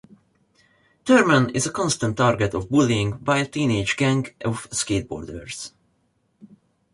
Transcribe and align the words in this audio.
Thurman 1.05 1.51
is 1.51 1.67
a 1.67 1.71
constant 1.71 2.17
target 2.17 2.55
of 2.55 2.71
bullying 2.71 3.17
by 3.17 3.37
a 3.37 3.45
teenage 3.45 3.95
gang 3.97 4.25
of 4.43 4.67
skateboarders. 4.71 5.73